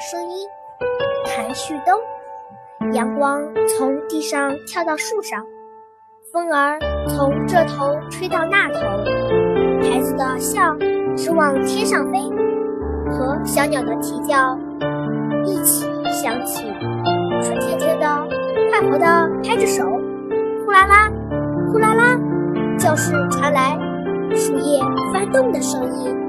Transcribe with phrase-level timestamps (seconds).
[0.00, 0.48] 声音，
[1.26, 2.00] 谭旭东。
[2.92, 5.44] 阳光从地上跳到树上，
[6.32, 6.78] 风儿
[7.08, 8.80] 从这头吹到那头，
[9.82, 10.76] 孩子的笑
[11.16, 12.18] 是往天上飞，
[13.10, 14.58] 和小鸟的啼叫
[15.44, 16.64] 一起响起。
[17.42, 18.28] 春天天的，
[18.70, 19.84] 快活的拍着手，
[20.64, 21.10] 呼啦啦，
[21.72, 22.18] 呼啦啦，
[22.78, 23.78] 教室传来
[24.34, 24.80] 树叶
[25.12, 26.23] 翻动的声音。